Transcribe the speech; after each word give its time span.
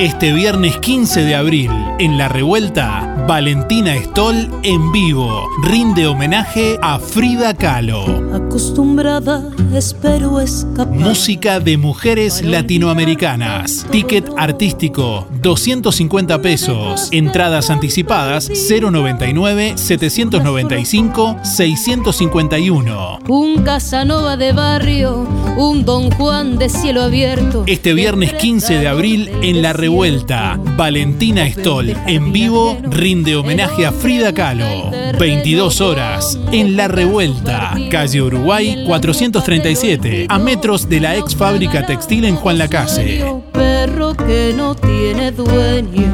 Este 0.00 0.30
viernes 0.34 0.76
15 0.76 1.24
de 1.24 1.34
abril, 1.34 1.70
en 1.98 2.18
La 2.18 2.28
Revuelta, 2.28 3.15
Valentina 3.26 3.92
Stoll 4.04 4.48
en 4.62 4.92
vivo 4.92 5.48
rinde 5.64 6.06
homenaje 6.06 6.78
a 6.80 7.00
Frida 7.00 7.54
Kahlo. 7.54 8.04
Acostumbrada, 8.32 9.50
espero 9.74 10.40
escapar. 10.40 10.94
Música 10.94 11.58
de 11.58 11.76
mujeres 11.76 12.44
latinoamericanas. 12.44 13.84
Ticket 13.90 14.30
artístico, 14.36 15.26
250 15.42 16.40
pesos. 16.40 17.08
Entradas 17.10 17.68
anticipadas, 17.68 18.48
099 18.48 19.72
795 19.76 21.36
651. 21.42 23.18
Un 23.26 23.64
Casanova 23.64 24.36
de 24.36 24.52
barrio, 24.52 25.26
un 25.56 25.84
Don 25.84 26.12
Juan 26.12 26.58
de 26.58 26.68
cielo 26.68 27.02
abierto. 27.02 27.64
Este 27.66 27.92
viernes 27.92 28.34
15 28.34 28.78
de 28.78 28.86
abril, 28.86 29.30
en 29.42 29.62
La 29.62 29.72
Revuelta, 29.72 30.60
Valentina 30.76 31.50
Stoll 31.50 31.92
en 32.06 32.32
vivo 32.32 32.78
rinde 32.84 33.15
homenaje 33.24 33.86
a 33.86 33.92
Frida 33.92 34.32
Kahlo. 34.32 34.90
22 35.18 35.80
horas 35.80 36.38
en 36.52 36.76
La 36.76 36.88
Revuelta, 36.88 37.74
calle 37.90 38.20
Uruguay 38.20 38.84
437, 38.86 40.26
a 40.28 40.38
metros 40.38 40.88
de 40.88 41.00
la 41.00 41.16
ex 41.16 41.34
fábrica 41.34 41.86
textil 41.86 42.26
en 42.26 42.36
Juan 42.36 42.58
Lacase. 42.58 43.24
Perro 43.52 44.14
que 44.14 44.52
no 44.54 44.74
tiene 44.74 45.32
dueño, 45.32 46.12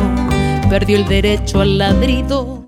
perdió 0.70 0.98
el 0.98 1.06
derecho 1.06 1.61
al 1.61 1.78
ladrido. 1.78 2.65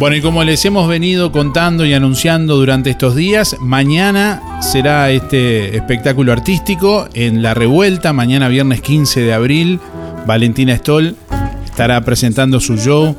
Bueno, 0.00 0.16
y 0.16 0.22
como 0.22 0.42
les 0.44 0.64
hemos 0.64 0.88
venido 0.88 1.30
contando 1.30 1.84
y 1.84 1.92
anunciando 1.92 2.56
durante 2.56 2.88
estos 2.88 3.14
días, 3.14 3.56
mañana 3.60 4.58
será 4.62 5.10
este 5.10 5.76
espectáculo 5.76 6.32
artístico 6.32 7.06
en 7.12 7.42
La 7.42 7.52
Revuelta, 7.52 8.14
mañana 8.14 8.48
viernes 8.48 8.80
15 8.80 9.20
de 9.20 9.34
abril. 9.34 9.78
Valentina 10.26 10.76
Stoll 10.76 11.16
estará 11.64 12.04
presentando 12.04 12.60
su 12.60 12.76
show 12.76 13.16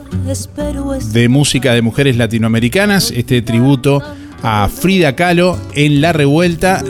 de 1.14 1.30
música 1.30 1.74
de 1.74 1.82
mujeres 1.82 2.18
latinoamericanas, 2.18 3.12
este 3.12 3.42
tributo 3.42 4.04
a 4.44 4.70
Frida 4.70 5.16
Kahlo 5.16 5.58
en 5.74 6.02
La 6.02 6.14
Revuelta. 6.14 6.84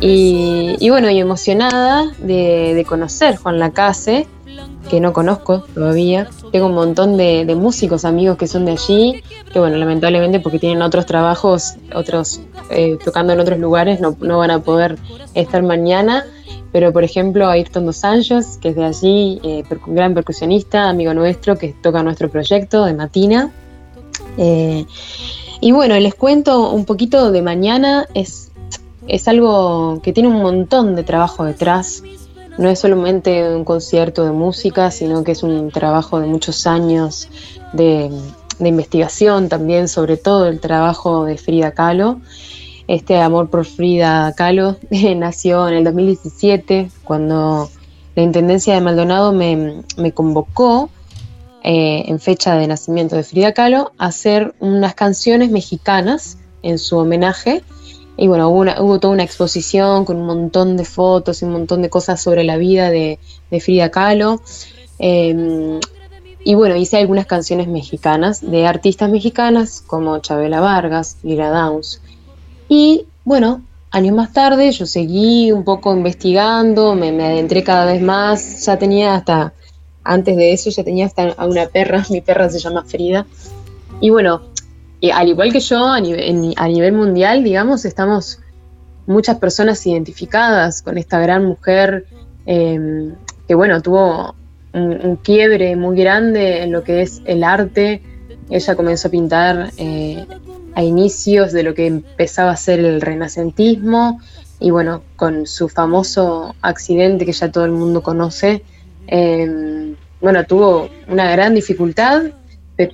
Y, 0.00 0.74
y 0.80 0.90
bueno, 0.90 1.08
y 1.08 1.20
emocionada 1.20 2.10
de, 2.18 2.74
de, 2.74 2.84
conocer 2.84 3.36
Juan 3.36 3.60
Lacase, 3.60 4.26
que 4.90 5.00
no 5.00 5.12
conozco 5.12 5.60
todavía. 5.72 6.28
Tengo 6.52 6.66
un 6.66 6.74
montón 6.74 7.16
de, 7.16 7.52
músicos, 7.56 8.04
amigos 8.04 8.36
que 8.36 8.46
son 8.46 8.66
de 8.66 8.72
allí, 8.72 9.22
que 9.52 9.58
bueno, 9.58 9.76
lamentablemente 9.78 10.38
porque 10.38 10.58
tienen 10.58 10.82
otros 10.82 11.06
trabajos, 11.06 11.74
otros 11.94 12.40
eh, 12.70 12.98
tocando 13.02 13.32
en 13.32 13.40
otros 13.40 13.58
lugares, 13.58 14.00
no, 14.00 14.14
van 14.14 14.50
a 14.50 14.60
poder 14.60 14.98
estar 15.34 15.62
mañana 15.62 16.24
pero 16.72 16.90
por 16.90 17.04
ejemplo 17.04 17.48
Ayrton 17.48 17.84
Dos 17.84 18.02
Anjos, 18.02 18.56
que 18.56 18.70
es 18.70 18.76
de 18.76 18.84
allí, 18.84 19.40
eh, 19.44 19.62
gran 19.86 20.14
percusionista, 20.14 20.88
amigo 20.88 21.12
nuestro, 21.12 21.58
que 21.58 21.74
toca 21.74 22.02
nuestro 22.02 22.30
proyecto 22.30 22.86
de 22.86 22.94
Matina. 22.94 23.52
Eh, 24.38 24.86
y 25.60 25.72
bueno, 25.72 25.98
les 26.00 26.14
cuento 26.14 26.70
un 26.70 26.86
poquito 26.86 27.30
de 27.30 27.42
mañana, 27.42 28.08
es, 28.14 28.50
es 29.06 29.28
algo 29.28 30.00
que 30.02 30.12
tiene 30.12 30.30
un 30.30 30.42
montón 30.42 30.96
de 30.96 31.04
trabajo 31.04 31.44
detrás. 31.44 32.02
No 32.58 32.68
es 32.68 32.80
solamente 32.80 33.54
un 33.54 33.64
concierto 33.64 34.24
de 34.24 34.32
música, 34.32 34.90
sino 34.90 35.24
que 35.24 35.32
es 35.32 35.42
un 35.42 35.70
trabajo 35.70 36.20
de 36.20 36.26
muchos 36.26 36.66
años 36.66 37.28
de, 37.72 38.10
investigación 38.60 39.48
también, 39.48 39.88
sobre 39.88 40.16
todo 40.16 40.46
el 40.46 40.60
trabajo 40.60 41.24
de 41.24 41.36
Frida 41.36 41.72
Kahlo. 41.72 42.20
Este 42.86 43.20
amor 43.20 43.50
por 43.50 43.64
Frida 43.64 44.32
Kahlo 44.36 44.76
nació 45.16 45.68
en 45.68 45.74
el 45.74 45.84
2017, 45.84 46.90
cuando 47.04 47.70
la 48.14 48.22
Intendencia 48.22 48.74
de 48.74 48.80
Maldonado 48.80 49.32
me, 49.32 49.82
me 49.96 50.12
convocó 50.12 50.90
eh, 51.64 52.04
en 52.08 52.18
fecha 52.18 52.56
de 52.56 52.66
nacimiento 52.66 53.14
de 53.14 53.22
Frida 53.22 53.52
Kahlo 53.52 53.92
a 53.96 54.06
hacer 54.06 54.52
unas 54.58 54.94
canciones 54.94 55.50
mexicanas 55.50 56.38
en 56.62 56.78
su 56.78 56.98
homenaje. 56.98 57.62
Y 58.16 58.28
bueno, 58.28 58.48
hubo, 58.50 58.60
una, 58.60 58.76
toda 58.76 59.08
una 59.08 59.22
exposición 59.22 60.04
con 60.04 60.16
un 60.18 60.26
montón 60.26 60.76
de 60.76 60.84
fotos 60.84 61.42
y 61.42 61.44
un 61.44 61.52
montón 61.52 61.82
de 61.82 61.90
cosas 61.90 62.22
sobre 62.22 62.44
la 62.44 62.56
vida 62.56 62.90
de, 62.90 63.18
Frida 63.60 63.90
Kahlo. 63.90 64.42
Eh, 64.98 65.80
y 66.44 66.54
bueno, 66.54 66.74
hice 66.76 66.96
algunas 66.96 67.26
canciones 67.26 67.68
mexicanas 67.68 68.40
de 68.40 68.66
artistas 68.66 69.10
mexicanas 69.10 69.82
como 69.86 70.18
Chabela 70.18 70.60
Vargas, 70.60 71.18
Lira 71.22 71.50
Downs. 71.50 72.00
Y 72.68 73.06
bueno, 73.24 73.62
años 73.90 74.14
más 74.14 74.32
tarde 74.32 74.72
yo 74.72 74.86
seguí 74.86 75.52
un 75.52 75.64
poco 75.64 75.94
investigando, 75.94 76.94
me, 76.94 77.12
me, 77.12 77.26
adentré 77.26 77.62
cada 77.62 77.84
vez 77.84 78.02
más, 78.02 78.64
ya 78.64 78.76
tenía 78.76 79.14
hasta, 79.14 79.52
antes 80.02 80.36
de 80.36 80.52
eso 80.52 80.70
ya 80.70 80.82
tenía 80.82 81.06
hasta 81.06 81.30
a 81.30 81.46
una 81.46 81.66
perra, 81.66 82.04
mi 82.10 82.20
perra 82.20 82.50
se 82.50 82.58
llama 82.58 82.84
Frida. 82.84 83.26
Y 84.00 84.10
bueno, 84.10 84.42
y 85.02 85.10
al 85.10 85.26
igual 85.26 85.52
que 85.52 85.58
yo, 85.58 85.88
a 85.88 86.00
nivel, 86.00 86.54
a 86.56 86.68
nivel 86.68 86.92
mundial, 86.92 87.42
digamos, 87.42 87.84
estamos 87.84 88.38
muchas 89.04 89.36
personas 89.38 89.84
identificadas 89.84 90.80
con 90.80 90.96
esta 90.96 91.18
gran 91.18 91.44
mujer 91.44 92.06
eh, 92.46 93.10
que 93.48 93.54
bueno, 93.56 93.82
tuvo 93.82 94.36
un, 94.72 95.16
quiebre 95.16 95.74
muy 95.74 95.96
grande 95.96 96.62
en 96.62 96.70
lo 96.70 96.84
que 96.84 97.02
es 97.02 97.20
el 97.24 97.42
arte. 97.42 98.00
Ella 98.48 98.76
comenzó 98.76 99.08
a 99.08 99.10
pintar 99.10 99.70
eh, 99.76 100.24
a 100.76 100.84
inicios 100.84 101.50
de 101.50 101.64
lo 101.64 101.74
que 101.74 101.88
empezaba 101.88 102.52
a 102.52 102.56
ser 102.56 102.78
el 102.78 103.00
renacentismo 103.00 104.20
y 104.60 104.70
bueno, 104.70 105.02
con 105.16 105.48
su 105.48 105.68
famoso 105.68 106.54
accidente 106.62 107.26
que 107.26 107.32
ya 107.32 107.50
todo 107.50 107.64
el 107.64 107.72
mundo 107.72 108.04
conoce, 108.04 108.62
eh, 109.08 109.96
bueno, 110.20 110.44
tuvo 110.44 110.88
una 111.08 111.28
gran 111.32 111.56
dificultad 111.56 112.22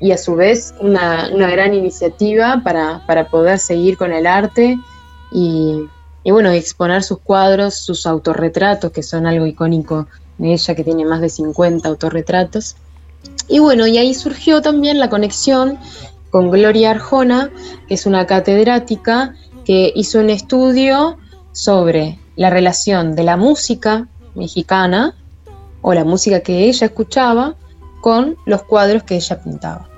y 0.00 0.12
a 0.12 0.19
su 0.19 0.34
vez 0.34 0.75
una, 0.81 1.31
una 1.32 1.50
gran 1.50 1.75
iniciativa 1.75 2.60
para, 2.65 3.04
para, 3.06 3.28
poder 3.28 3.59
seguir 3.59 3.97
con 3.97 4.12
el 4.12 4.26
arte 4.26 4.78
y, 5.31 5.84
y, 6.25 6.31
bueno, 6.31 6.50
exponer 6.50 7.03
sus 7.03 7.19
cuadros, 7.19 7.75
sus 7.75 8.06
autorretratos, 8.06 8.93
que 8.93 9.03
son 9.03 9.26
algo 9.26 9.47
icónico 9.47 10.06
de 10.38 10.53
ella, 10.53 10.75
que 10.75 10.84
tiene 10.84 11.04
más 11.04 11.21
de 11.21 11.28
50 11.28 11.88
autorretratos. 11.88 12.76
Y 13.49 13.59
bueno, 13.59 13.87
y 13.87 13.99
ahí 13.99 14.15
surgió 14.15 14.62
también 14.62 14.99
la 14.99 15.09
conexión 15.09 15.78
con 16.31 16.50
Gloria 16.50 16.91
Arjona, 16.91 17.50
que 17.87 17.94
es 17.94 18.06
una 18.06 18.26
catedrática 18.26 19.34
que 19.65 19.93
hizo 19.94 20.20
un 20.20 20.31
estudio 20.31 21.19
sobre 21.53 22.19
la 22.37 22.50
relación 22.50 23.15
de 23.15 23.25
la 23.25 23.37
música 23.37 24.06
mexicana 24.34 25.15
o 25.82 25.94
la 25.94 26.05
música 26.05 26.41
que 26.41 26.69
ella 26.69 26.87
escuchaba 26.87 27.56
con 28.01 28.37
los 28.45 28.63
cuadros 28.63 29.03
que 29.03 29.17
ella 29.17 29.43
pintaba. 29.43 29.89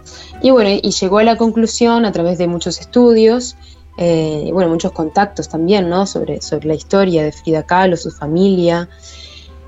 Y 0.42 0.50
bueno, 0.50 0.70
y 0.70 0.90
llegó 0.90 1.18
a 1.18 1.24
la 1.24 1.36
conclusión 1.36 2.04
a 2.04 2.12
través 2.12 2.38
de 2.38 2.48
muchos 2.48 2.80
estudios, 2.80 3.56
eh, 3.98 4.50
bueno, 4.52 4.70
muchos 4.70 4.92
contactos 4.92 5.48
también, 5.48 5.88
¿no? 5.88 6.06
Sobre, 6.06 6.40
sobre 6.40 6.68
la 6.68 6.74
historia 6.74 7.22
de 7.22 7.32
Frida 7.32 7.64
Kahlo, 7.64 7.96
su 7.96 8.10
familia, 8.10 8.88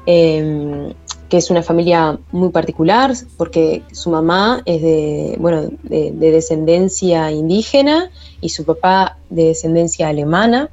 eh, 0.06 0.94
que 1.32 1.38
es 1.38 1.48
una 1.48 1.62
familia 1.62 2.18
muy 2.30 2.50
particular 2.50 3.14
porque 3.38 3.82
su 3.92 4.10
mamá 4.10 4.60
es 4.66 4.82
de, 4.82 5.36
bueno, 5.40 5.70
de, 5.82 6.12
descendencia 6.12 7.30
indígena 7.30 8.10
y 8.42 8.50
su 8.50 8.66
papá 8.66 9.16
de 9.30 9.44
descendencia 9.44 10.08
alemana. 10.08 10.68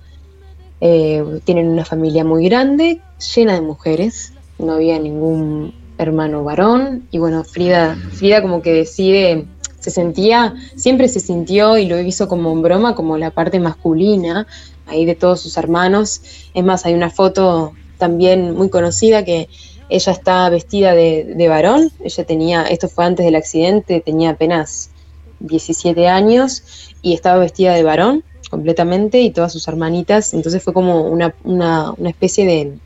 Eh, 0.82 1.40
tienen 1.46 1.70
una 1.70 1.86
familia 1.86 2.26
muy 2.26 2.44
grande, 2.50 3.00
llena 3.34 3.54
de 3.54 3.62
mujeres, 3.62 4.34
no 4.58 4.74
había 4.74 5.00
ningún 5.00 5.74
hermano 6.00 6.44
varón 6.44 7.08
y 7.12 7.20
bueno, 7.20 7.44
Frida, 7.44 7.96
Frida 8.14 8.42
como 8.42 8.62
que 8.62 8.74
decide, 8.74 9.46
se 9.80 9.92
sentía, 9.92 10.56
siempre 10.76 11.08
se 11.08 11.20
sintió 11.20 11.78
y 11.78 11.88
lo 11.88 12.00
hizo 12.00 12.28
como 12.28 12.52
en 12.52 12.62
broma, 12.62 12.96
como 12.96 13.18
la 13.18 13.32
parte 13.32 13.60
masculina 13.60 14.48
ahí 14.88 15.06
de 15.06 15.16
todos 15.16 15.42
sus 15.42 15.58
hermanos. 15.58 16.22
Es 16.54 16.64
más, 16.64 16.86
hay 16.86 16.94
una 16.94 17.10
foto 17.10 17.74
también 17.98 18.56
muy 18.56 18.70
conocida 18.70 19.24
que 19.24 19.50
ella 19.90 20.12
está 20.12 20.50
vestida 20.50 20.94
de, 20.94 21.34
de, 21.36 21.48
varón, 21.48 21.92
ella 22.04 22.24
tenía, 22.24 22.64
esto 22.64 22.88
fue 22.88 23.06
antes 23.06 23.26
del 23.26 23.36
accidente, 23.36 24.02
tenía 24.02 24.32
apenas 24.32 24.92
17 25.40 26.08
años 26.08 26.64
y 27.02 27.14
estaba 27.14 27.40
vestida 27.40 27.74
de 27.74 27.84
varón 27.84 28.24
completamente 28.52 29.22
y 29.22 29.32
todas 29.32 29.52
sus 29.52 29.68
hermanitas, 29.68 30.34
entonces 30.34 30.62
fue 30.62 30.74
como 30.74 31.02
una, 31.02 31.34
una, 31.44 31.92
una 31.98 32.10
especie 32.10 32.46
de, 32.46 32.78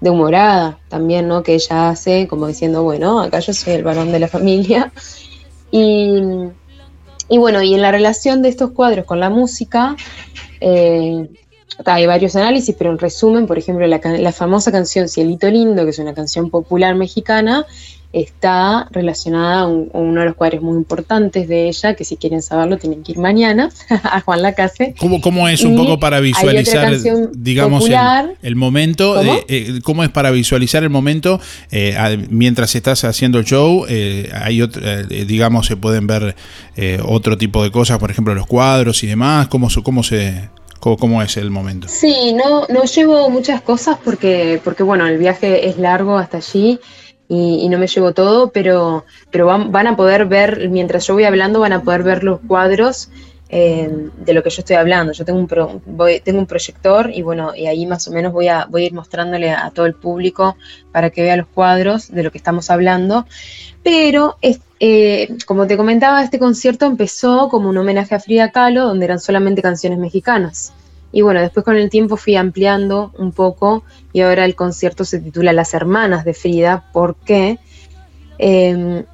de 0.00 0.10
humorada 0.10 0.78
también, 0.88 1.28
¿no? 1.28 1.42
Que 1.42 1.54
ella 1.54 1.90
hace 1.90 2.28
como 2.28 2.46
diciendo, 2.46 2.82
bueno, 2.82 3.20
acá 3.20 3.40
yo 3.40 3.52
soy 3.52 3.74
el 3.74 3.84
varón 3.84 4.12
de 4.12 4.18
la 4.20 4.28
familia. 4.28 4.92
Y, 5.70 6.18
y 7.28 7.36
bueno, 7.36 7.60
y 7.60 7.74
en 7.74 7.82
la 7.82 7.92
relación 7.92 8.40
de 8.40 8.48
estos 8.48 8.70
cuadros 8.70 9.04
con 9.04 9.20
la 9.20 9.28
música, 9.28 9.96
eh, 10.62 11.28
hay 11.84 12.06
varios 12.06 12.36
análisis, 12.36 12.74
pero 12.76 12.90
en 12.90 12.98
resumen, 12.98 13.46
por 13.46 13.58
ejemplo, 13.58 13.86
la, 13.86 14.00
la, 14.02 14.32
famosa 14.32 14.72
canción 14.72 15.08
Cielito 15.08 15.50
Lindo, 15.50 15.84
que 15.84 15.90
es 15.90 15.98
una 15.98 16.14
canción 16.14 16.48
popular 16.48 16.94
mexicana, 16.94 17.66
está 18.12 18.88
relacionada 18.90 19.60
a, 19.60 19.66
uno 19.66 20.20
de 20.20 20.26
los 20.26 20.34
cuadros 20.34 20.62
muy 20.62 20.76
importantes 20.76 21.46
de 21.46 21.68
ella, 21.68 21.94
que 21.94 22.04
si 22.04 22.16
quieren 22.16 22.40
saberlo 22.40 22.78
tienen 22.78 23.02
que 23.02 23.12
ir 23.12 23.18
mañana 23.18 23.68
a 23.90 24.20
Juan 24.20 24.42
Lacase. 24.42 24.94
¿Cómo, 24.98 25.20
cómo 25.20 25.48
es 25.48 25.62
un 25.62 25.76
poco 25.76 25.98
para 25.98 26.20
visualizar, 26.20 26.96
digamos, 27.32 27.84
el, 28.42 28.56
momento? 28.56 29.14
¿Cómo? 29.14 29.34
Eh, 29.48 29.80
¿Cómo? 29.82 30.04
es 30.04 30.10
para 30.10 30.30
visualizar 30.30 30.82
el 30.82 30.90
momento 30.90 31.40
eh, 31.70 32.26
mientras 32.30 32.74
estás 32.74 33.04
haciendo 33.04 33.38
el 33.38 33.44
show? 33.44 33.84
Eh, 33.88 34.30
hay 34.34 34.62
otro, 34.62 34.82
digamos, 35.06 35.66
se 35.66 35.76
pueden 35.76 36.06
ver 36.06 36.34
otro 37.04 37.36
tipo 37.36 37.62
de 37.62 37.70
cosas, 37.70 37.98
por 37.98 38.10
ejemplo, 38.10 38.34
los 38.34 38.46
cuadros 38.46 39.02
y 39.02 39.06
demás. 39.06 39.48
¿Cómo, 39.48 39.68
cómo 39.82 40.02
se, 40.02 40.48
¿Cómo, 40.80 41.22
es 41.22 41.36
el 41.36 41.50
momento? 41.50 41.88
Sí, 41.88 42.32
no, 42.32 42.66
no 42.68 42.84
llevo 42.84 43.28
muchas 43.30 43.60
cosas 43.60 43.98
porque, 44.02 44.60
porque 44.64 44.82
bueno, 44.82 45.06
el 45.06 45.18
viaje 45.18 45.68
es 45.68 45.76
largo 45.76 46.16
hasta 46.16 46.38
allí 46.38 46.78
y, 47.28 47.68
no 47.68 47.78
me 47.78 47.86
llevo 47.86 48.12
todo, 48.12 48.50
pero, 48.50 49.04
pero 49.30 49.46
van, 49.46 49.70
van, 49.70 49.86
a 49.86 49.96
poder 49.96 50.24
ver, 50.26 50.68
mientras 50.70 51.06
yo 51.06 51.14
voy 51.14 51.24
hablando, 51.24 51.60
van 51.60 51.74
a 51.74 51.82
poder 51.82 52.02
ver 52.02 52.24
los 52.24 52.40
cuadros 52.40 53.10
eh, 53.50 54.10
de 54.18 54.34
lo 54.34 54.42
que 54.42 54.50
yo 54.50 54.60
estoy 54.60 54.76
hablando. 54.76 55.12
Yo 55.12 55.24
tengo 55.24 55.38
un, 55.38 55.46
pro, 55.46 55.80
voy, 55.86 56.20
tengo 56.20 56.38
un 56.38 56.46
proyector 56.46 57.10
y 57.12 57.22
bueno, 57.22 57.54
y 57.54 57.66
ahí 57.66 57.86
más 57.86 58.06
o 58.08 58.12
menos 58.12 58.32
voy 58.32 58.48
a, 58.48 58.66
voy 58.66 58.82
a 58.82 58.86
ir 58.86 58.92
mostrándole 58.92 59.50
a 59.50 59.70
todo 59.70 59.86
el 59.86 59.94
público 59.94 60.56
para 60.92 61.10
que 61.10 61.22
vea 61.22 61.36
los 61.36 61.46
cuadros 61.48 62.10
de 62.10 62.22
lo 62.22 62.30
que 62.30 62.38
estamos 62.38 62.70
hablando. 62.70 63.26
Pero, 63.82 64.36
eh, 64.42 65.34
como 65.46 65.66
te 65.66 65.76
comentaba, 65.76 66.22
este 66.22 66.38
concierto 66.38 66.84
empezó 66.84 67.48
como 67.48 67.70
un 67.70 67.78
homenaje 67.78 68.14
a 68.14 68.20
Frida 68.20 68.52
Kahlo, 68.52 68.84
donde 68.84 69.06
eran 69.06 69.20
solamente 69.20 69.62
canciones 69.62 69.98
mexicanas. 69.98 70.72
Y 71.12 71.22
bueno, 71.22 71.40
después 71.40 71.64
con 71.64 71.76
el 71.76 71.90
tiempo 71.90 72.16
fui 72.16 72.36
ampliando 72.36 73.12
un 73.18 73.32
poco 73.32 73.82
y 74.12 74.20
ahora 74.20 74.44
el 74.44 74.54
concierto 74.54 75.04
se 75.04 75.18
titula 75.20 75.52
Las 75.52 75.72
Hermanas 75.74 76.24
de 76.24 76.34
Frida, 76.34 76.90
porque 76.92 77.58
eh, 78.38 79.04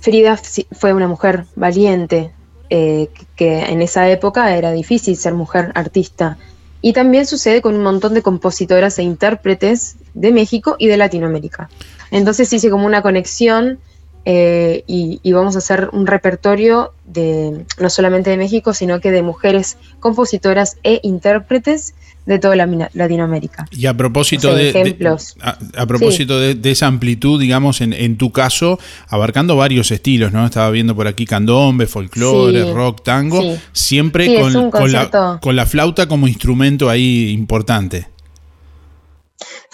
Frida 0.00 0.36
fue 0.72 0.92
una 0.92 1.08
mujer 1.08 1.46
valiente, 1.56 2.32
eh, 2.70 3.08
que 3.36 3.60
en 3.66 3.82
esa 3.82 4.08
época 4.08 4.56
era 4.56 4.72
difícil 4.72 5.16
ser 5.16 5.34
mujer 5.34 5.72
artista. 5.74 6.38
Y 6.80 6.92
también 6.92 7.26
sucede 7.26 7.62
con 7.62 7.76
un 7.76 7.82
montón 7.82 8.12
de 8.12 8.22
compositoras 8.22 8.98
e 8.98 9.04
intérpretes 9.04 9.96
de 10.14 10.32
México 10.32 10.74
y 10.78 10.88
de 10.88 10.96
Latinoamérica. 10.96 11.70
Entonces 12.10 12.52
hice 12.52 12.70
como 12.70 12.86
una 12.86 13.02
conexión 13.02 13.78
eh, 14.24 14.84
y, 14.86 15.32
vamos 15.32 15.56
a 15.56 15.58
hacer 15.58 15.88
un 15.92 16.06
repertorio 16.06 16.92
de 17.04 17.64
no 17.78 17.90
solamente 17.90 18.30
de 18.30 18.36
México, 18.36 18.72
sino 18.72 19.00
que 19.00 19.10
de 19.10 19.22
mujeres 19.22 19.76
compositoras 20.00 20.76
e 20.84 21.00
intérpretes 21.02 21.94
de 22.24 22.38
toda 22.38 22.54
la, 22.54 22.88
Latinoamérica. 22.94 23.66
Y 23.72 23.86
a 23.86 23.96
propósito, 23.96 24.54
de, 24.54 24.70
ejemplos. 24.70 25.34
a, 25.40 25.86
propósito 25.86 26.38
de, 26.38 26.70
esa 26.70 26.86
amplitud, 26.86 27.40
digamos, 27.40 27.80
en, 27.80 28.16
tu 28.16 28.30
caso, 28.30 28.78
abarcando 29.08 29.56
varios 29.56 29.90
estilos, 29.90 30.32
¿no? 30.32 30.46
Estaba 30.46 30.70
viendo 30.70 30.94
por 30.94 31.08
aquí 31.08 31.26
candombe, 31.26 31.88
folclore, 31.88 32.72
rock, 32.72 33.02
tango, 33.02 33.42
siempre 33.72 34.40
con, 34.40 34.70
con 34.70 35.56
la 35.56 35.66
flauta 35.66 36.06
como 36.06 36.28
instrumento 36.28 36.88
ahí 36.88 37.30
importante. 37.30 38.11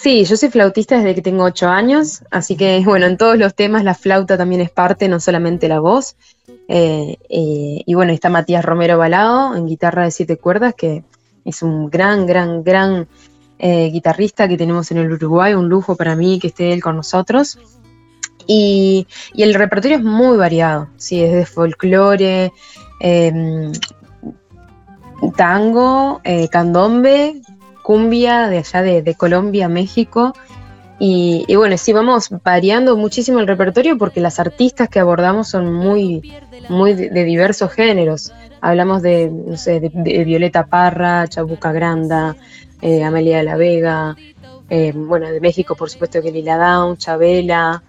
Sí, 0.01 0.23
yo 0.23 0.37
soy 0.37 0.49
flautista 0.49 0.95
desde 0.95 1.13
que 1.13 1.21
tengo 1.21 1.43
ocho 1.43 1.67
años, 1.67 2.23
así 2.31 2.55
que 2.55 2.81
bueno, 2.85 3.05
en 3.05 3.17
todos 3.17 3.37
los 3.37 3.53
temas 3.53 3.83
la 3.83 3.93
flauta 3.93 4.37
también 4.37 4.61
es 4.61 4.71
parte, 4.71 5.09
no 5.09 5.19
solamente 5.19 5.67
la 5.67 5.81
voz. 5.81 6.15
Eh, 6.69 7.17
eh, 7.29 7.83
y 7.85 7.93
bueno, 7.95 8.13
está 8.13 8.29
Matías 8.29 8.63
Romero 8.63 8.97
Balado 8.97 9.55
en 9.55 9.65
guitarra 9.65 10.05
de 10.05 10.11
siete 10.11 10.37
cuerdas, 10.37 10.73
que 10.75 11.03
es 11.43 11.61
un 11.63 11.89
gran, 11.89 12.25
gran, 12.25 12.63
gran 12.63 13.09
eh, 13.57 13.89
guitarrista 13.91 14.47
que 14.47 14.57
tenemos 14.57 14.89
en 14.91 14.99
el 14.99 15.11
Uruguay, 15.11 15.53
un 15.53 15.67
lujo 15.67 15.97
para 15.97 16.15
mí 16.15 16.39
que 16.39 16.47
esté 16.47 16.71
él 16.71 16.81
con 16.81 16.95
nosotros. 16.95 17.59
Y, 18.47 19.05
y 19.33 19.43
el 19.43 19.53
repertorio 19.53 19.97
es 19.97 20.03
muy 20.03 20.37
variado, 20.37 20.87
sí, 20.95 21.21
es 21.21 21.33
de 21.33 21.45
folclore, 21.45 22.53
em, 23.01 23.73
tango, 25.35 26.21
candombe, 26.49 27.41
cumbia 27.89 28.49
de 28.49 28.59
allá 28.59 28.83
de, 28.83 29.15
Colombia, 29.15 29.67
México. 29.67 30.35
Y, 30.99 31.55
bueno, 31.55 31.75
sí, 31.75 31.91
vamos 31.91 32.29
variando 32.43 32.95
muchísimo 32.95 33.39
el 33.39 33.47
repertorio 33.47 33.97
porque 33.97 34.19
las 34.19 34.39
artistas 34.39 34.89
que 34.89 34.99
abordamos 34.99 35.47
son 35.47 35.73
muy, 35.73 36.35
muy 36.69 36.93
de, 36.93 37.23
diversos 37.23 37.71
géneros. 37.71 38.31
Hablamos 38.61 39.01
de, 39.01 39.31
no 39.31 39.57
sé, 39.57 39.79
de, 39.79 39.89
Violeta 40.23 40.67
Parra, 40.67 41.27
Chabuca 41.27 41.71
Granda, 41.71 42.35
eh, 42.79 43.03
Amelia 43.03 43.39
de 43.39 43.43
la 43.43 43.55
Vega, 43.55 44.15
eh, 44.69 44.93
bueno, 44.95 45.31
de 45.31 45.41
México, 45.41 45.75
por 45.75 45.89
supuesto, 45.89 46.21
que 46.21 46.31
Lila 46.31 46.57
Down, 46.57 46.95
Chabela, 46.95 47.81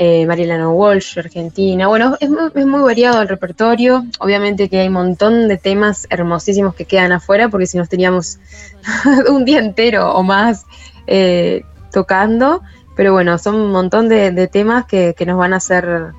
eh, 0.00 0.26
Walsh, 0.28 1.18
Argentina. 1.18 1.88
Bueno, 1.88 2.16
es 2.20 2.30
muy, 2.30 2.80
variado 2.82 3.20
el 3.20 3.28
repertorio. 3.28 4.06
Obviamente 4.20 4.68
que 4.68 4.78
hay 4.78 4.86
un 4.86 4.94
montón 4.94 5.48
de 5.48 5.56
temas 5.56 6.06
hermosísimos 6.08 6.76
que 6.76 6.84
quedan 6.84 7.10
afuera, 7.10 7.48
porque 7.48 7.66
si 7.66 7.78
nos 7.78 7.88
teníamos 7.88 8.38
un 9.28 9.44
día 9.44 9.58
entero 9.58 10.14
o 10.14 10.22
más 10.22 10.66
eh, 11.08 11.62
tocando. 11.90 12.62
Pero 12.94 13.12
bueno, 13.12 13.38
son 13.38 13.56
un 13.56 13.72
montón 13.72 14.08
de, 14.08 14.46
temas 14.46 14.86
que, 14.86 15.14
nos 15.26 15.36
van 15.36 15.52
a 15.52 15.56
hacer 15.56 16.12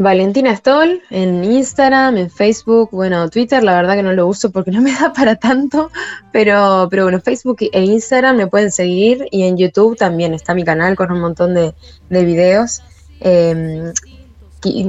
Valentina 0.00 0.56
Stoll 0.56 1.02
en 1.10 1.44
Instagram, 1.44 2.16
en 2.16 2.30
Facebook, 2.30 2.88
bueno, 2.90 3.28
Twitter 3.28 3.62
la 3.62 3.74
verdad 3.74 3.96
que 3.96 4.02
no 4.02 4.14
lo 4.14 4.26
uso 4.26 4.50
porque 4.50 4.70
no 4.72 4.80
me 4.80 4.92
da 4.92 5.12
para 5.12 5.36
tanto, 5.36 5.90
pero, 6.32 6.88
pero 6.90 7.02
bueno, 7.02 7.20
Facebook 7.20 7.58
e 7.60 7.84
Instagram 7.84 8.36
me 8.36 8.46
pueden 8.46 8.72
seguir 8.72 9.26
y 9.30 9.42
en 9.42 9.58
YouTube 9.58 9.98
también 9.98 10.32
está 10.32 10.54
mi 10.54 10.64
canal 10.64 10.96
con 10.96 11.12
un 11.12 11.20
montón 11.20 11.52
de, 11.52 11.74
videos. 12.08 12.80
Em, 13.20 13.92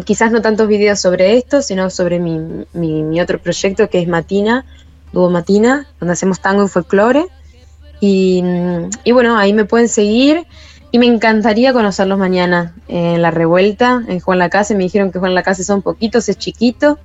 quizás 0.05 0.31
no 0.31 0.41
tantos 0.41 0.69
videos 0.69 1.01
sobre 1.01 1.35
esto, 1.35 1.61
sino 1.61 1.89
sobre 1.89 2.17
mi, 2.17 2.65
mi, 2.71 3.19
otro 3.19 3.37
proyecto 3.37 3.89
que 3.89 3.99
es 3.99 4.07
Matina, 4.07 4.65
Dúo 5.11 5.29
Matina, 5.29 5.87
donde 5.99 6.13
hacemos 6.13 6.39
tango 6.39 6.63
y 6.63 6.69
folclore. 6.69 7.25
Y, 7.99 8.41
y 9.03 9.11
bueno, 9.11 9.37
ahí 9.37 9.51
me 9.51 9.65
pueden 9.65 9.89
seguir. 9.89 10.47
Y 10.91 10.99
me 10.99 11.05
encantaría 11.05 11.71
conocerlos 11.71 12.19
mañana 12.19 12.75
en 12.87 13.21
la 13.21 13.31
revuelta, 13.31 14.03
en 14.07 14.19
Juan 14.19 14.39
Lacase. 14.39 14.75
Me 14.75 14.83
dijeron 14.83 15.11
que 15.11 15.19
Juan 15.19 15.33
Lacase 15.33 15.63
son 15.63 15.81
poquitos, 15.81 16.27
es 16.27 16.37
chiquito. 16.37 16.99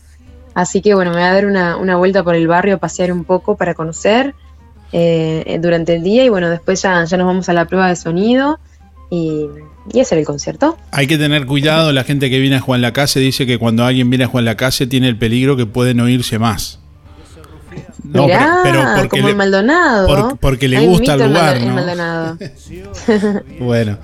Así 0.55 0.81
que 0.81 0.95
bueno, 0.95 1.11
me 1.11 1.19
voy 1.19 1.27
a 1.27 1.33
dar 1.33 1.47
una, 1.47 1.97
vuelta 1.97 2.25
por 2.25 2.35
el 2.35 2.49
barrio, 2.49 2.77
a 2.77 2.79
pasear 2.79 3.13
un 3.13 3.25
poco 3.25 3.57
para 3.57 3.75
conocer 3.75 4.35
eh, 4.93 5.59
durante 5.61 5.95
el 5.95 6.03
día. 6.03 6.25
Y 6.25 6.29
bueno, 6.29 6.51
después 6.51 6.83
ya, 6.83 7.05
ya 7.05 7.17
nos 7.17 7.27
vamos 7.27 7.49
a 7.49 7.53
la 7.53 7.67
prueba 7.67 7.89
de 7.89 7.95
sonido 7.95 8.59
y, 9.09 9.47
y 9.93 10.01
hacer 10.01 10.19
el 10.19 10.25
concierto. 10.25 10.77
Hay 10.91 11.07
que 11.07 11.19
tener 11.19 11.47
cuidado, 11.47 11.93
la 11.93 12.05
gente 12.05 12.31
que 12.31 12.39
viene 12.39 12.57
a 12.57 12.61
Juan 12.61 12.83
Lacase 12.83 13.21
dice 13.21 13.47
que 13.47 13.59
cuando 13.59 13.85
alguien 13.85 14.11
viene 14.11 14.25
a 14.25 14.29
Juan 14.29 14.45
Lacase 14.45 14.87
tiene 14.87 15.09
el 15.09 15.17
peligro 15.17 15.57
que 15.57 15.67
pueden 15.67 16.01
oírse 16.01 16.39
más. 16.39 16.81
No, 18.13 18.27
pero, 18.63 18.85
porque 18.97 19.09
como 19.09 19.29
el 19.29 19.37
Maldonado. 19.37 20.39
porque 20.41 20.69
le 20.69 20.87
gusta 20.87 21.15
el 21.15 21.29
lugar, 21.29 21.59
bueno. 23.61 23.99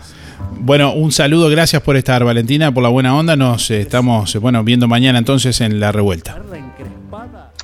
Bueno, 0.64 0.92
un 0.92 1.10
saludo, 1.10 1.48
gracias 1.48 1.82
por 1.82 1.96
estar, 1.96 2.24
Valentina, 2.24 2.72
por 2.72 2.82
la 2.82 2.88
buena 2.88 3.16
onda. 3.16 3.36
Nos 3.36 3.70
eh, 3.70 3.80
estamos, 3.80 4.32
eh, 4.34 4.38
bueno, 4.38 4.62
viendo 4.62 4.86
mañana 4.86 5.18
entonces 5.18 5.60
en 5.60 5.80
la 5.80 5.92
revuelta. 5.92 6.40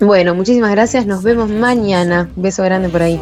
Bueno, 0.01 0.35
muchísimas 0.35 0.71
gracias, 0.71 1.07
nos 1.07 1.23
vemos 1.23 1.51
mañana. 1.51 2.29
beso 2.37 2.63
grande 2.63 2.89
por 2.89 3.03
ahí. 3.03 3.21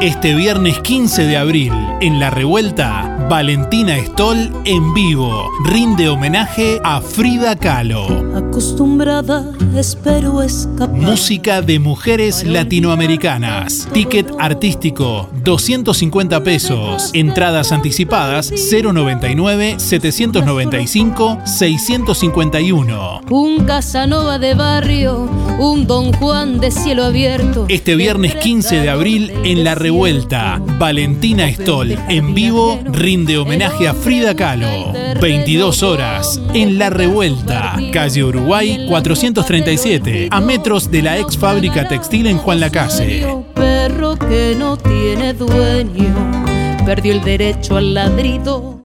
Este 0.00 0.34
viernes 0.34 0.80
15 0.80 1.26
de 1.26 1.36
abril, 1.36 1.72
en 2.00 2.18
la 2.18 2.30
revuelta, 2.30 3.11
Valentina 3.32 3.96
Stoll 3.96 4.52
en 4.66 4.92
vivo. 4.92 5.50
Rinde 5.64 6.06
homenaje 6.06 6.78
a 6.84 7.00
Frida 7.00 7.56
Kahlo. 7.56 8.36
Acostumbrada, 8.36 9.50
espero 9.74 10.42
escapar. 10.42 11.00
Música 11.00 11.62
de 11.62 11.78
mujeres 11.78 12.44
latinoamericanas. 12.44 13.88
Ticket 13.94 14.30
artístico, 14.38 15.30
250 15.42 16.44
pesos. 16.44 17.10
Entradas 17.12 17.72
anticipadas, 17.72 18.52
099 18.52 19.76
795 19.78 21.38
651. 21.44 23.20
Un 23.30 23.64
Casanova 23.64 24.38
de 24.38 24.54
barrio, 24.54 25.28
un 25.58 25.86
Don 25.86 26.12
Juan 26.12 26.60
de 26.60 26.70
cielo 26.70 27.04
abierto. 27.04 27.66
Este 27.68 27.96
viernes 27.96 28.34
15 28.36 28.76
de 28.80 28.90
abril 28.90 29.32
en 29.44 29.64
La 29.64 29.74
Revuelta, 29.74 30.60
Valentina 30.78 31.48
Stoll 31.52 31.98
en 32.08 32.34
vivo 32.34 32.78
rinde 32.84 33.38
homenaje 33.38 33.88
a 33.88 33.94
Frida 33.94 34.34
Kahlo. 34.34 34.92
22 35.20 35.82
horas 35.82 36.40
en 36.54 36.78
La 36.78 36.90
Revuelta, 36.90 37.78
calle 37.92 38.24
Uruguay 38.24 38.86
437, 38.88 40.28
a 40.30 40.40
metros 40.40 40.90
de 40.90 41.02
la 41.02 41.18
ex 41.18 41.36
fábrica 41.36 41.86
textil 41.88 42.26
en 42.26 42.38
Juan 42.38 42.60
Lacase. 42.60 43.26
Perro 43.72 44.16
que 44.16 44.54
no 44.54 44.76
tiene 44.76 45.32
dueño, 45.32 46.14
perdió 46.84 47.14
el 47.14 47.22
derecho 47.24 47.78
al 47.78 47.94
ladrido. 47.94 48.78